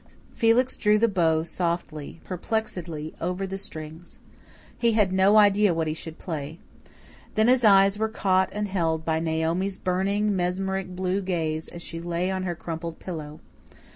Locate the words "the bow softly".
0.97-2.19